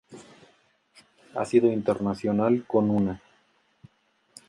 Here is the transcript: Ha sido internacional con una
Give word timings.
Ha 1.35 1.45
sido 1.45 1.71
internacional 1.71 2.65
con 2.65 2.89
una 2.89 3.21